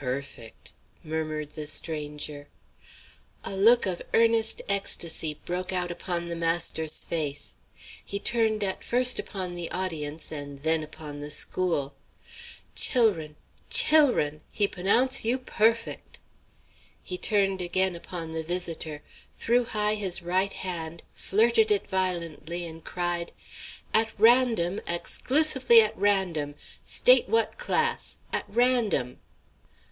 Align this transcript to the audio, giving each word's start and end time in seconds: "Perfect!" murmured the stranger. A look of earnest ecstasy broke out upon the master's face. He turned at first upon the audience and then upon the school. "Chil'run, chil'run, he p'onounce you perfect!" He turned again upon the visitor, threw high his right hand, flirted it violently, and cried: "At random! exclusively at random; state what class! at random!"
"Perfect!" 0.00 0.72
murmured 1.02 1.50
the 1.50 1.66
stranger. 1.66 2.46
A 3.42 3.56
look 3.56 3.84
of 3.84 4.00
earnest 4.14 4.62
ecstasy 4.68 5.40
broke 5.44 5.72
out 5.72 5.90
upon 5.90 6.28
the 6.28 6.36
master's 6.36 7.02
face. 7.02 7.56
He 8.04 8.20
turned 8.20 8.62
at 8.62 8.84
first 8.84 9.18
upon 9.18 9.56
the 9.56 9.68
audience 9.72 10.30
and 10.30 10.62
then 10.62 10.84
upon 10.84 11.18
the 11.18 11.32
school. 11.32 11.96
"Chil'run, 12.76 13.34
chil'run, 13.70 14.40
he 14.52 14.68
p'onounce 14.68 15.24
you 15.24 15.36
perfect!" 15.36 16.20
He 17.02 17.18
turned 17.18 17.60
again 17.60 17.96
upon 17.96 18.30
the 18.30 18.44
visitor, 18.44 19.02
threw 19.34 19.64
high 19.64 19.96
his 19.96 20.22
right 20.22 20.52
hand, 20.52 21.02
flirted 21.12 21.72
it 21.72 21.88
violently, 21.88 22.64
and 22.64 22.84
cried: 22.84 23.32
"At 23.92 24.12
random! 24.16 24.80
exclusively 24.86 25.80
at 25.80 25.98
random; 25.98 26.54
state 26.84 27.28
what 27.28 27.58
class! 27.58 28.18
at 28.32 28.44
random!" 28.46 29.18